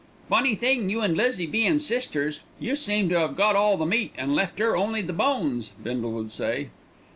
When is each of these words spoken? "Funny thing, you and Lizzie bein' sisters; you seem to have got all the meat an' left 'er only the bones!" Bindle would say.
"Funny 0.29 0.55
thing, 0.55 0.89
you 0.89 1.01
and 1.01 1.15
Lizzie 1.15 1.45
bein' 1.45 1.77
sisters; 1.77 2.39
you 2.59 2.75
seem 2.75 3.07
to 3.09 3.19
have 3.19 3.35
got 3.35 3.55
all 3.55 3.77
the 3.77 3.85
meat 3.85 4.11
an' 4.17 4.33
left 4.33 4.59
'er 4.59 4.75
only 4.75 5.03
the 5.03 5.13
bones!" 5.13 5.73
Bindle 5.83 6.13
would 6.13 6.31
say. 6.31 6.69